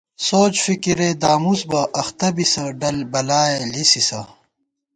[0.27, 4.21] سوچ فِکِرے دامُس بہ اختہ بِسہ ڈل بلائےلِسِسہ